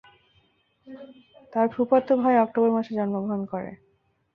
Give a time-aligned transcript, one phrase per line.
[1.53, 3.71] তার ফুফাতো ভাই অক্টোবর মাসে জন্মগ্রহণ করে।